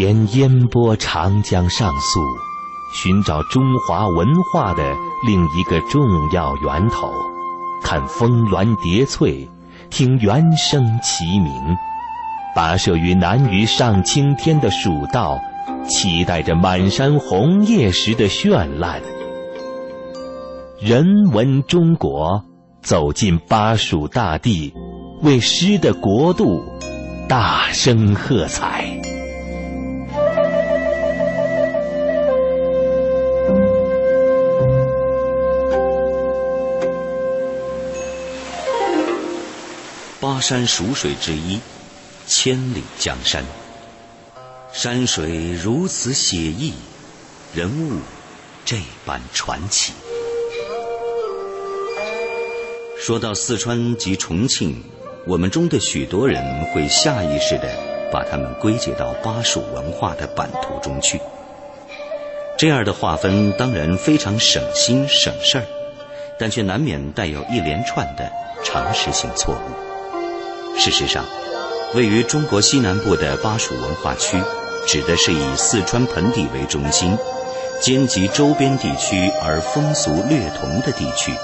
[0.00, 2.20] 沿烟波长江上溯，
[2.94, 6.00] 寻找中华文化的另一个重
[6.32, 7.12] 要源头，
[7.82, 9.46] 看峰峦叠翠，
[9.90, 11.52] 听猿声齐鸣，
[12.56, 15.38] 跋涉于南隅上青天的蜀道，
[15.86, 19.02] 期待着满山红叶时的绚烂。
[20.80, 22.42] 人文中国，
[22.80, 24.72] 走进巴蜀大地，
[25.20, 26.64] 为诗的国度
[27.28, 28.99] 大声喝彩。
[40.20, 41.58] 巴山蜀水之一，
[42.26, 43.42] 千里江山。
[44.70, 46.74] 山水如此写意，
[47.54, 47.96] 人物
[48.66, 49.94] 这般传奇。
[52.98, 54.84] 说到四川及重庆，
[55.26, 57.74] 我们中的许多人会下意识地
[58.12, 61.18] 把他们归结到巴蜀文化的版图中去。
[62.58, 65.64] 这样的划分当然非常省心省事儿，
[66.38, 68.30] 但却难免带有一连串的
[68.62, 69.90] 常识性错误。
[70.80, 71.26] 事实上，
[71.94, 74.42] 位于中国西南部的巴蜀文化区，
[74.86, 77.18] 指的是以四川盆地为中心，
[77.82, 81.34] 兼及周边地区而风俗略同的地区。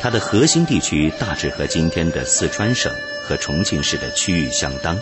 [0.00, 4.98] 它的核心地区大致和今天的四川省和重庆市的区域相当，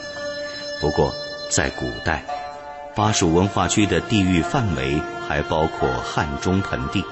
[0.79, 1.15] 不过
[1.49, 2.23] 在古代，
[2.95, 7.03] 巴蜀文化区的地域范围还包括汉中盆地、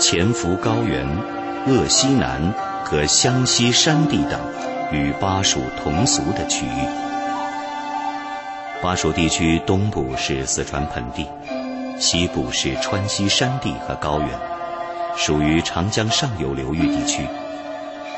[0.00, 1.06] 潜伏高原、
[1.68, 2.52] 鄂西南
[2.84, 4.40] 和湘西山地等
[4.92, 6.88] 与巴蜀同俗的区域。
[8.82, 11.26] 巴蜀地区东部是四川盆地，
[11.98, 14.28] 西部是川西山地和高原。
[15.16, 17.26] 属于长江上游流域地区，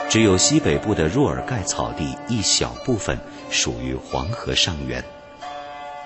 [0.09, 3.19] 只有西北部的若尔盖草地一小部分
[3.51, 5.03] 属于黄河上源。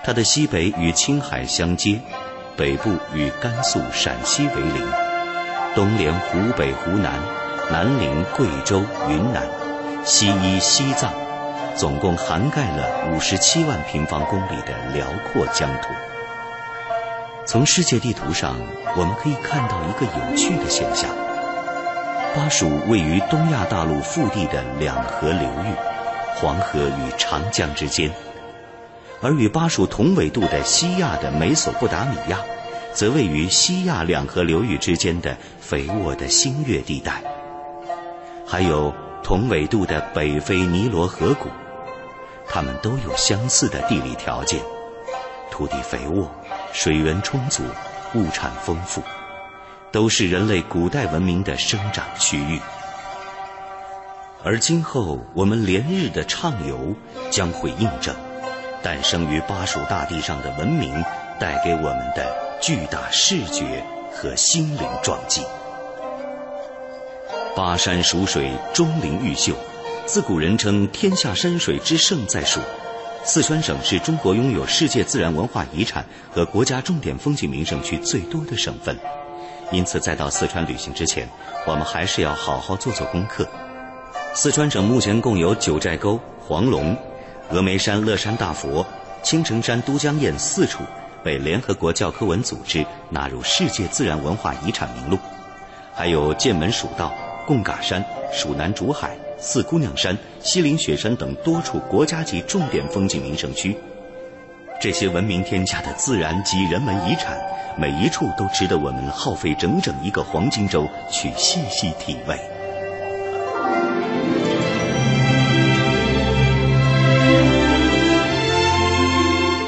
[0.03, 1.99] 它的西北与青海相接，
[2.55, 4.87] 北部与甘肃、陕西为邻，
[5.75, 7.13] 东连湖北、湖南，
[7.69, 9.45] 南临贵州、云南，
[10.09, 11.11] 西依西藏，
[11.75, 15.89] 总共涵盖了五十七万平方公里的辽阔疆土。
[17.45, 18.55] 从世界地图上，
[18.95, 21.09] 我们可以看到一个有趣的现象：
[22.33, 25.75] 巴蜀位于东亚大陆腹地的两河流域——
[26.39, 28.09] 黄河与长江之间，
[29.21, 32.39] 而与巴蜀同纬度的西亚的美索不达米亚，
[32.93, 37.21] 则位于西亚两河流域之间的肥沃的新月地带。
[38.45, 38.93] 还有
[39.27, 41.49] 同纬度的北非尼罗河谷，
[42.47, 44.61] 它们都有相似的地理条件，
[45.51, 46.31] 土地肥沃。
[46.71, 47.61] 水源充足，
[48.15, 49.03] 物产丰富，
[49.91, 52.61] 都是人类古代文明的生长区域。
[54.45, 56.95] 而今后我们连日的畅游，
[57.29, 58.15] 将会印证
[58.81, 61.03] 诞生于巴蜀大地上的文明
[61.37, 63.83] 带给我们的巨大视觉
[64.13, 65.41] 和心灵撞击。
[67.57, 69.51] 巴山蜀水，钟灵毓秀，
[70.05, 72.59] 自古人称天下山水之盛在蜀。
[73.23, 78.95] 四川省是中国拥有世界自然文化遗产和国家重点风景名胜区最多的省份，
[79.71, 81.27] 因此在到四川旅行之前，
[81.65, 83.49] 我们还是要好好做做功课。
[84.35, 86.95] 四川省目前共有九寨沟、黄龙、
[87.51, 88.85] 峨眉山乐山大佛、
[89.23, 90.83] 青城山都江堰四处
[91.23, 95.17] 被联合国教科文组织纳入世界自然文化遗产名录，
[95.95, 97.11] 还有剑门蜀道、
[97.47, 99.17] 贡嘎山、蜀南竹海。
[99.39, 103.77] 四姑娘山、西岭雪山等多处国家级重点风景名胜区，
[104.81, 107.37] 这些闻名天下的自然及人文遗产，
[107.77, 112.35] 每一处都值得我们耗费整整一个黄金周去细细体味。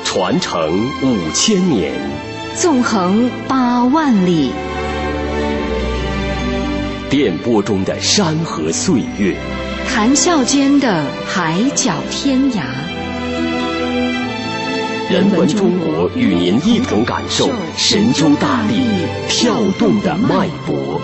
[0.04, 1.94] 传承五千年，
[2.56, 4.52] 纵横八万里，
[7.10, 9.36] 电波中的山河岁月。
[9.88, 12.62] 谈笑间的海角天涯，
[15.12, 18.84] 人文中国与您一同感受神州大地
[19.28, 21.02] 跳动的脉搏。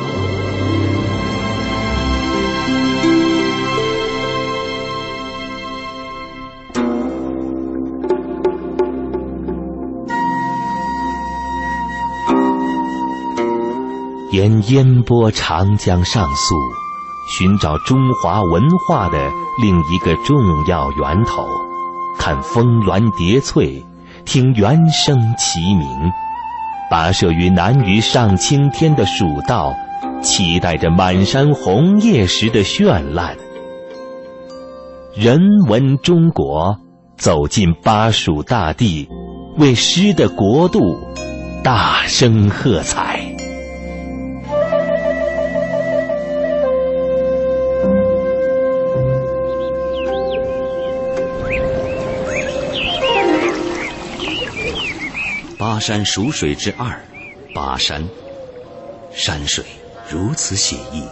[14.36, 16.56] 沿烟波长江上溯。
[17.40, 20.36] 寻找中华文化的另一个重
[20.68, 21.48] 要源头，
[22.20, 23.82] 看峰峦叠翠，
[24.26, 25.88] 听猿声齐鸣，
[26.92, 29.74] 跋涉于南隅上青天的蜀道，
[30.22, 33.38] 期待着满山红叶时的绚烂。
[35.16, 35.40] 人
[35.70, 36.76] 文中国，
[37.18, 39.08] 走进巴蜀大地，
[39.58, 41.00] 为诗的国度
[41.64, 43.35] 大声喝彩。
[55.58, 57.02] 巴山蜀水之二，
[57.54, 58.10] 巴山，
[59.14, 59.64] 山水
[60.10, 61.04] 如此写意，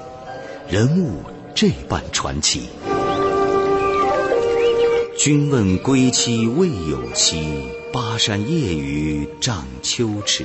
[0.68, 1.24] 人物
[1.56, 2.68] 这般传奇。
[5.18, 10.44] 君问归期未有期，巴山夜雨涨秋池。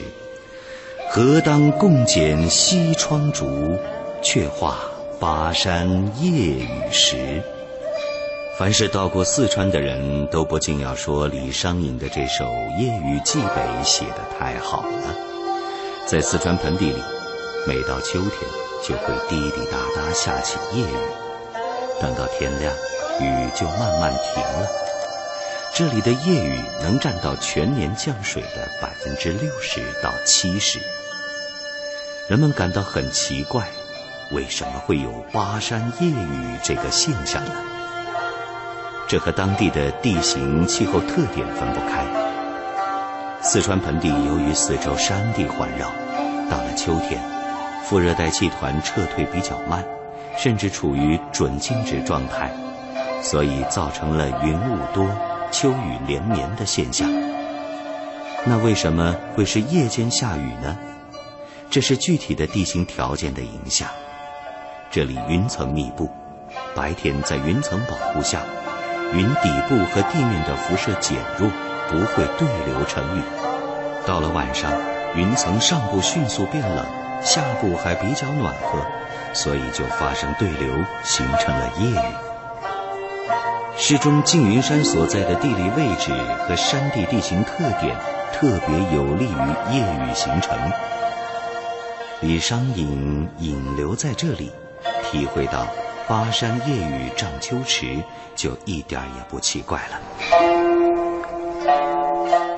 [1.10, 3.76] 何当共剪西窗烛，
[4.22, 4.78] 却话
[5.18, 5.88] 巴山
[6.22, 7.42] 夜雨时。
[8.58, 12.44] 凡是到过四川的人都不禁要说李商隐的这首
[12.76, 15.14] 《夜雨寄北》写得太好了。
[16.06, 17.00] 在四川盆地里，
[17.68, 18.32] 每到秋天
[18.82, 20.96] 就会滴滴答答下起夜雨，
[22.02, 22.74] 等到天亮，
[23.20, 24.68] 雨就慢慢停了。
[25.72, 30.80] 这里的夜雨能占到全年降水的百分之六十到七十。
[32.26, 33.68] 人们感到很奇怪，
[34.32, 37.52] 为什么会有巴山夜雨这个现象呢？
[39.08, 42.04] 这和当地的地形气候特点分不开。
[43.40, 45.88] 四川盆地由于四周山地环绕，
[46.50, 47.18] 到了秋天，
[47.84, 49.82] 副热带气团撤退比较慢，
[50.36, 52.50] 甚至处于准静止状态，
[53.22, 55.08] 所以造成了云雾多、
[55.50, 57.08] 秋雨连绵的现象。
[58.44, 60.76] 那为什么会是夜间下雨呢？
[61.70, 63.88] 这是具体的地形条件的影响。
[64.90, 66.10] 这里云层密布，
[66.74, 68.42] 白天在云层保护下。
[69.14, 71.50] 云底部和地面的辐射减弱，
[71.88, 73.22] 不会对流成雨。
[74.06, 74.70] 到了晚上，
[75.14, 76.84] 云层上部迅速变冷，
[77.22, 78.78] 下部还比较暖和，
[79.32, 80.74] 所以就发生对流，
[81.04, 82.14] 形成了夜雨。
[83.76, 86.12] 诗中缙云山所在的地理位置
[86.46, 87.96] 和山地地形特点，
[88.32, 90.58] 特别有利于夜雨形成。
[92.20, 94.52] 李商隐隐留在这里，
[95.04, 95.66] 体会到。
[96.08, 98.02] 巴山夜雨涨秋池，
[98.34, 100.00] 就一点也不奇怪了。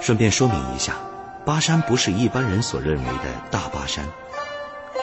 [0.01, 0.95] 顺便说明一下，
[1.45, 4.05] 巴山不是一般人所认为的大巴山。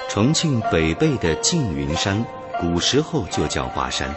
[0.10, 2.24] 重庆北碚的缙云山，
[2.62, 4.16] 古时候就叫巴山。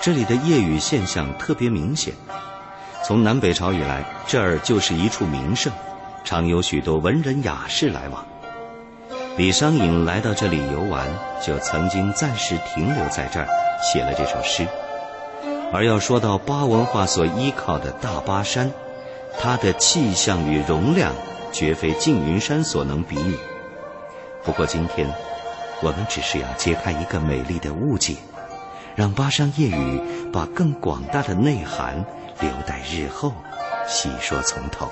[0.00, 2.14] 这里的夜雨现象特别明显。
[3.04, 5.70] 从南北朝以来，这儿就是一处名胜，
[6.24, 8.26] 常有许多文人雅士来往。
[9.36, 11.06] 李商隐来到这里游玩，
[11.40, 13.46] 就曾经暂时停留在这儿，
[13.80, 14.66] 写了这首诗。
[15.72, 18.70] 而要说到巴文化所依靠的大巴山，
[19.38, 21.14] 它的气象与容量
[21.52, 23.38] 绝非缙云山所能比拟。
[24.44, 25.08] 不过今天，
[25.80, 28.16] 我们只是要揭开一个美丽的误解，
[28.96, 32.04] 让巴山夜雨把更广大的内涵
[32.40, 33.32] 留待日后
[33.86, 34.88] 细说从头。